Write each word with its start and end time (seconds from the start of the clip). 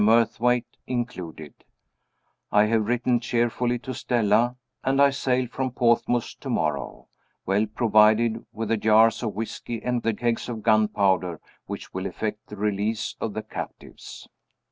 Murthwaite 0.03 0.77
included); 0.87 1.53
I 2.51 2.65
have 2.65 2.87
written 2.87 3.19
cheerfully 3.19 3.77
to 3.85 3.93
Stella; 3.93 4.55
and 4.83 4.99
I 4.99 5.11
sail 5.11 5.45
from 5.45 5.69
Portsmouth 5.69 6.39
to 6.39 6.49
morrow, 6.49 7.07
well 7.45 7.67
provided 7.67 8.43
with 8.51 8.69
the 8.69 8.77
jars 8.77 9.21
of 9.21 9.35
whisky 9.35 9.79
and 9.83 10.01
the 10.01 10.15
kegs 10.15 10.49
of 10.49 10.63
gunpowder 10.63 11.39
which 11.67 11.93
will 11.93 12.07
effect 12.07 12.47
the 12.47 12.57
release 12.57 13.15
of 13.21 13.35
the 13.35 13.43
captives. 13.43 14.27